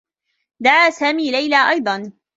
دعى 0.59 0.91
سامي 0.91 1.31
ليلى 1.31 1.69
أيضا. 1.69 2.11